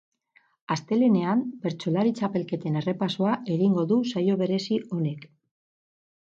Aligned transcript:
Astelehenean 0.75 1.43
bertsolari 1.65 2.13
txapelketen 2.19 2.79
errepasoa 2.81 3.35
egingo 3.57 3.85
du 3.93 3.99
saio 4.15 4.39
berezi 4.41 4.81
honek. 4.97 5.29